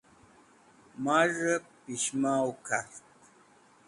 Maz̃hey 1.03 1.61
Pishmaw 1.83 2.47
kart 2.67 2.93